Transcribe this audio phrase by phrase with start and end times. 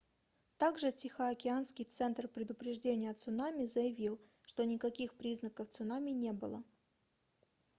[0.57, 6.63] также тихоокеанский центр предупреждения цунами заявил что никаких признаков цунами не было